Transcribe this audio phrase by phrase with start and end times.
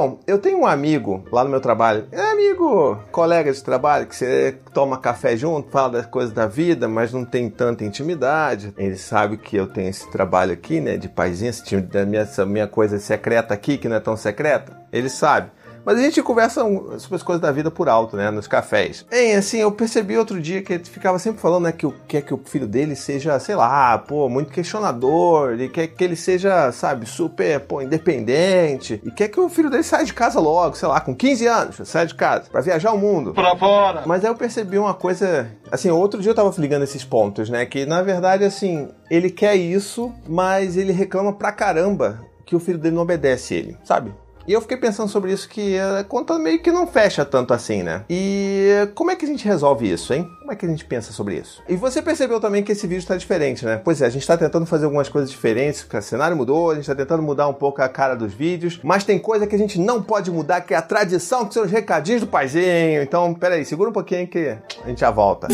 [0.00, 4.16] Então, eu tenho um amigo lá no meu trabalho, é amigo, colega de trabalho, que
[4.16, 8.72] você toma café junto, fala das coisas da vida, mas não tem tanta intimidade.
[8.78, 11.52] Ele sabe que eu tenho esse trabalho aqui, né, de paizinho,
[11.82, 14.74] da minha, essa minha coisa secreta aqui, que não é tão secreta.
[14.90, 15.50] Ele sabe.
[15.84, 16.62] Mas a gente conversa
[16.98, 18.30] sobre as coisas da vida por alto, né?
[18.30, 19.04] Nos cafés.
[19.10, 21.72] E assim, eu percebi outro dia que ele ficava sempre falando, né?
[21.72, 25.52] Que o, quer que o filho dele seja, sei lá, pô, muito questionador.
[25.52, 29.00] Ele quer que ele seja, sabe, super, pô, independente.
[29.04, 31.88] E quer que o filho dele saia de casa logo, sei lá, com 15 anos,
[31.88, 33.32] saia de casa, para viajar o mundo.
[33.32, 34.02] Pra fora!
[34.06, 35.50] Mas aí eu percebi uma coisa.
[35.70, 37.64] Assim, outro dia eu tava ligando esses pontos, né?
[37.64, 42.78] Que na verdade, assim, ele quer isso, mas ele reclama pra caramba que o filho
[42.78, 44.12] dele não obedece ele, sabe?
[44.46, 47.82] E eu fiquei pensando sobre isso que a conta meio que não fecha tanto assim,
[47.82, 48.04] né?
[48.08, 50.28] E como é que a gente resolve isso, hein?
[50.40, 51.62] Como é que a gente pensa sobre isso?
[51.68, 53.80] E você percebeu também que esse vídeo está diferente, né?
[53.82, 56.82] Pois é, a gente está tentando fazer algumas coisas diferentes, o cenário mudou, a gente
[56.82, 59.78] está tentando mudar um pouco a cara dos vídeos, mas tem coisa que a gente
[59.78, 63.02] não pode mudar, que é a tradição, que são os recadinhos do paizinho.
[63.02, 65.48] Então, peraí, segura um pouquinho que a gente já volta.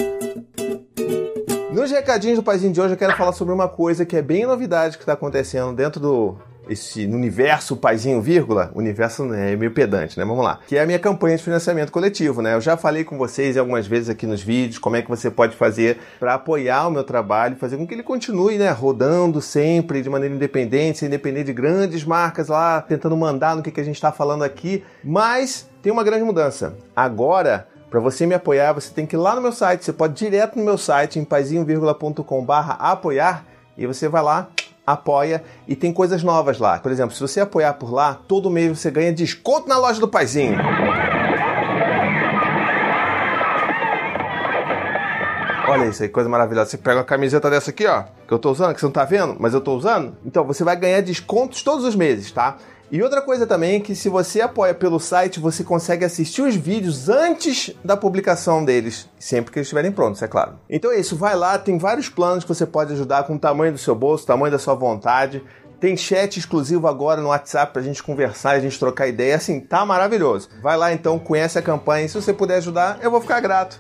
[1.72, 4.46] Nos recadinhos do paizinho de hoje eu quero falar sobre uma coisa que é bem
[4.46, 10.24] novidade que está acontecendo dentro do esse universo paizinho vírgula, universo é meio pedante, né?
[10.24, 10.58] Vamos lá.
[10.66, 12.54] Que é a minha campanha de financiamento coletivo, né?
[12.54, 15.56] Eu já falei com vocês algumas vezes aqui nos vídeos como é que você pode
[15.56, 20.10] fazer para apoiar o meu trabalho, fazer com que ele continue, né, rodando sempre de
[20.10, 23.96] maneira independente, sem depender de grandes marcas lá tentando mandar no que, que a gente
[23.96, 24.84] está falando aqui.
[25.02, 26.76] Mas tem uma grande mudança.
[26.94, 29.84] Agora para você me apoiar, você tem que ir lá no meu site.
[29.84, 33.44] Você pode ir direto no meu site, em paizinho.com/apoiar,
[33.78, 34.48] e você vai lá,
[34.86, 36.78] apoia e tem coisas novas lá.
[36.78, 40.06] Por exemplo, se você apoiar por lá, todo mês você ganha desconto na loja do
[40.06, 40.58] Paizinho.
[45.68, 46.70] Olha isso aí, coisa maravilhosa.
[46.70, 49.04] Você pega uma camiseta dessa aqui, ó, que eu tô usando, que você não tá
[49.04, 50.16] vendo, mas eu tô usando.
[50.24, 52.56] Então você vai ganhar descontos todos os meses, tá?
[52.90, 56.54] E outra coisa também é que se você apoia pelo site, você consegue assistir os
[56.54, 60.52] vídeos antes da publicação deles, sempre que eles estiverem prontos, é claro.
[60.70, 63.72] Então é isso, vai lá, tem vários planos que você pode ajudar com o tamanho
[63.72, 65.42] do seu bolso, tamanho da sua vontade.
[65.80, 69.84] Tem chat exclusivo agora no WhatsApp pra gente conversar, a gente trocar ideia, assim, tá
[69.84, 70.48] maravilhoso.
[70.62, 73.78] Vai lá então, conhece a campanha e se você puder ajudar, eu vou ficar grato.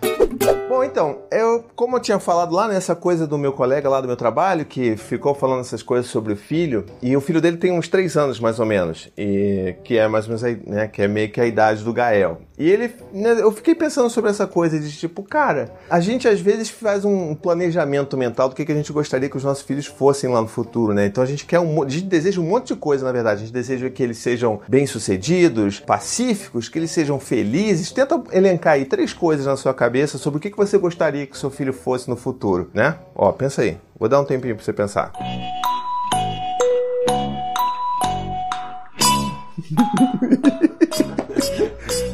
[0.68, 4.08] Bom, então, eu, como eu tinha falado lá nessa coisa do meu colega lá do
[4.08, 7.70] meu trabalho, que ficou falando essas coisas sobre o filho, e o filho dele tem
[7.70, 11.06] uns três anos mais ou menos, e que é mais ou menos, né, que é
[11.06, 12.40] meio que a idade do Gael.
[12.58, 16.40] E ele, né, eu fiquei pensando sobre essa coisa de tipo, cara, a gente às
[16.40, 19.86] vezes faz um planejamento mental do que, que a gente gostaria que os nossos filhos
[19.86, 21.06] fossem lá no futuro, né?
[21.06, 23.42] Então a gente quer um, a gente deseja um monte de coisa, na verdade.
[23.42, 27.92] A gente deseja que eles sejam bem-sucedidos, pacíficos, que eles sejam felizes.
[27.92, 31.36] Tenta elencar aí três coisas na sua cabeça sobre o que, que você gostaria que
[31.36, 32.96] seu filho fosse no futuro, né?
[33.14, 33.78] Ó, pensa aí.
[33.98, 35.12] Vou dar um tempinho para você pensar.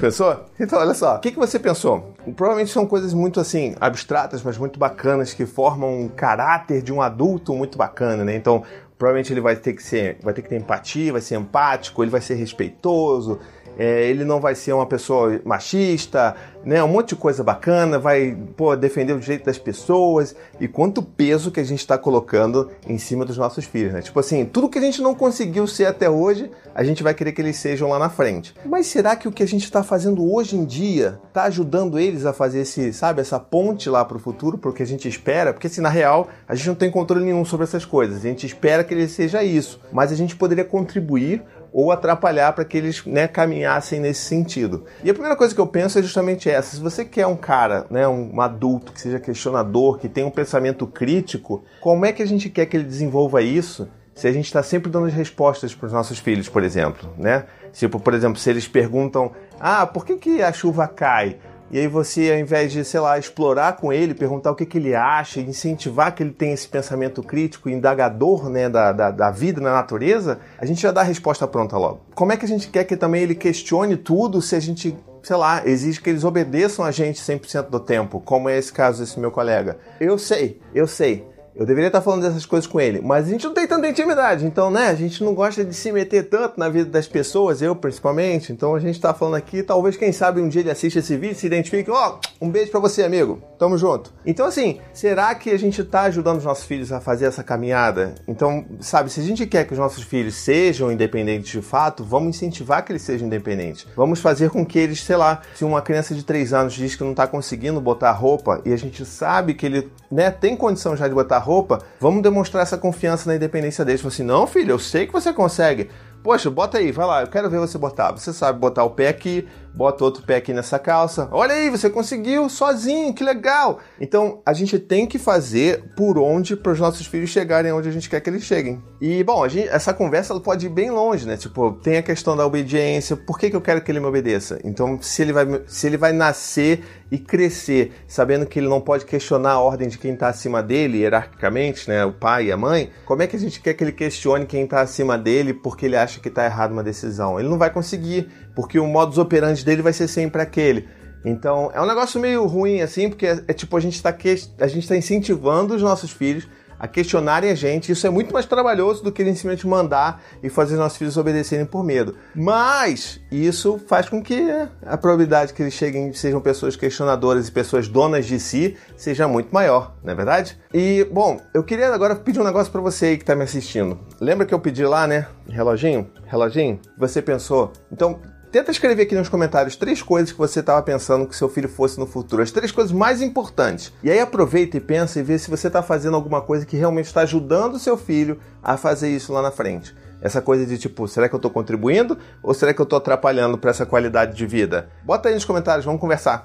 [0.01, 0.47] Pensou?
[0.59, 1.15] Então, olha só.
[1.15, 2.13] O que, que você pensou?
[2.35, 7.01] Provavelmente são coisas muito assim, abstratas, mas muito bacanas, que formam um caráter de um
[7.01, 8.35] adulto muito bacana, né?
[8.35, 8.65] Então,
[8.99, 12.11] provavelmente ele vai ter que ser, vai ter que ter empatia, vai ser empático, ele
[12.11, 13.39] vai ser respeitoso,
[13.79, 16.35] é, ele não vai ser uma pessoa machista,
[16.65, 16.83] né?
[16.83, 21.51] Um monte de coisa bacana, vai pô, defender o direito das pessoas e quanto peso
[21.51, 24.03] que a gente está colocando em cima dos nossos filhos, né?
[24.03, 27.33] Tipo assim, tudo que a gente não conseguiu ser até hoje, a gente vai querer
[27.33, 28.55] que eles sejam lá na frente.
[28.65, 32.25] Mas será que o que a gente está fazendo hoje em dia está ajudando eles
[32.25, 35.09] a fazer esse, sabe, essa ponte lá para o futuro, para o que a gente
[35.09, 35.53] espera?
[35.53, 38.19] Porque assim, na real, a gente não tem controle nenhum sobre essas coisas.
[38.19, 42.65] A gente espera que ele seja isso, mas a gente poderia contribuir ou atrapalhar para
[42.65, 44.85] que eles né, caminhassem nesse sentido.
[45.03, 47.87] E a primeira coisa que eu penso é justamente essa: se você quer um cara,
[47.91, 52.27] né, um adulto que seja questionador, que tenha um pensamento crítico, como é que a
[52.27, 53.89] gente quer que ele desenvolva isso?
[54.15, 57.47] Se a gente está sempre dando as respostas para os nossos filhos, por exemplo, né?
[57.73, 61.39] Tipo, por exemplo, se eles perguntam: Ah, por que, que a chuva cai?
[61.73, 64.77] E aí você, ao invés de, sei lá, explorar com ele, perguntar o que, que
[64.77, 69.59] ele acha, incentivar que ele tenha esse pensamento crítico, indagador né, da, da, da, vida
[69.59, 72.01] na natureza, a gente já dá a resposta pronta logo.
[72.15, 75.37] Como é que a gente quer que também ele questione tudo se a gente, sei
[75.37, 79.19] lá, exige que eles obedeçam a gente 100% do tempo, como é esse caso desse
[79.19, 79.79] meu colega?
[79.99, 81.32] Eu sei, eu sei.
[81.55, 84.47] Eu deveria estar falando dessas coisas com ele, mas a gente não tem tanta intimidade,
[84.47, 87.77] então, né, a gente não gosta de se meter tanto na vida das pessoas, eu
[87.77, 88.53] principalmente.
[88.53, 91.37] Então a gente está falando aqui, talvez quem sabe um dia ele assista esse vídeo,
[91.37, 93.43] se identifique, ó, oh, um beijo para você, amigo.
[93.59, 94.13] Tamo junto.
[94.25, 98.15] Então assim, será que a gente está ajudando os nossos filhos a fazer essa caminhada?
[98.27, 102.37] Então, sabe, se a gente quer que os nossos filhos sejam independentes de fato, vamos
[102.37, 103.87] incentivar que eles sejam independentes.
[103.95, 107.05] Vamos fazer com que eles, sei lá, se uma criança de 3 anos diz que
[107.05, 111.07] não está conseguindo botar roupa e a gente sabe que ele, né, tem condição já
[111.07, 114.01] de botar roupa, vamos demonstrar essa confiança na independência deles.
[114.01, 115.91] Falar assim, não, filho, eu sei que você consegue.
[116.23, 118.13] Poxa, bota aí, vai lá, eu quero ver você botar.
[118.13, 121.29] Você sabe botar o pé aqui, bota outro pé aqui nessa calça.
[121.33, 123.81] Olha aí, você conseguiu sozinho, que legal.
[124.01, 127.93] Então, a gente tem que fazer por onde para os nossos filhos chegarem onde a
[127.93, 128.81] gente quer que eles cheguem.
[129.01, 131.37] E, bom, gente, essa conversa pode ir bem longe, né?
[131.37, 133.17] Tipo, tem a questão da obediência.
[133.17, 134.61] Por que, que eu quero que ele me obedeça?
[134.63, 139.05] Então, se ele vai, se ele vai nascer e crescer sabendo que ele não pode
[139.05, 142.05] questionar a ordem de quem está acima dele, hierarquicamente, né?
[142.07, 144.65] O pai e a mãe, como é que a gente quer que ele questione quem
[144.65, 147.39] está acima dele porque ele acha que está errado uma decisão?
[147.39, 150.89] Ele não vai conseguir, porque o modus operandi dele vai ser sempre aquele.
[151.25, 154.97] Então é um negócio meio ruim assim, porque é, é tipo a gente está tá
[154.97, 156.49] incentivando os nossos filhos
[156.83, 157.93] a questionarem a gente.
[157.93, 161.65] Isso é muito mais trabalhoso do que simplesmente mandar e fazer os nossos filhos obedecerem
[161.65, 162.17] por medo.
[162.35, 164.43] Mas isso faz com que
[164.85, 169.55] a probabilidade que eles cheguem sejam pessoas questionadoras e pessoas donas de si seja muito
[169.55, 170.59] maior, não é verdade?
[170.75, 174.01] E, bom, eu queria agora pedir um negócio para você aí que está me assistindo.
[174.21, 175.29] Lembra que eu pedi lá, né?
[175.49, 176.11] Reloginho?
[176.27, 176.81] Reloginho?
[176.99, 177.73] Você pensou?
[177.93, 178.19] Então,
[178.53, 181.99] Tenta escrever aqui nos comentários três coisas que você estava pensando que seu filho fosse
[181.99, 183.91] no futuro, as três coisas mais importantes.
[184.03, 187.07] E aí aproveita e pensa e vê se você está fazendo alguma coisa que realmente
[187.07, 189.97] está ajudando o seu filho a fazer isso lá na frente.
[190.21, 193.57] Essa coisa de tipo, será que eu estou contribuindo ou será que eu estou atrapalhando
[193.57, 194.91] para essa qualidade de vida?
[195.03, 196.45] Bota aí nos comentários, vamos conversar.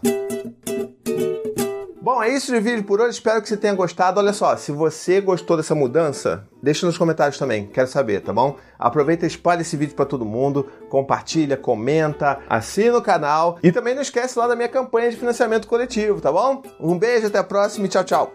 [2.08, 3.18] Bom, é isso de vídeo por hoje.
[3.18, 4.18] Espero que você tenha gostado.
[4.18, 7.68] Olha só, se você gostou dessa mudança, deixa nos comentários também.
[7.68, 8.56] Quero saber, tá bom?
[8.80, 10.72] Aproveita e espalhe esse vídeo para todo mundo.
[10.88, 13.60] Compartilha, comenta, assina o canal.
[13.62, 16.64] E também não esquece lá da minha campanha de financiamento coletivo, tá bom?
[16.80, 18.34] Um beijo, até a próxima e tchau, tchau.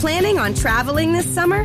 [0.00, 1.64] Planning on traveling this summer?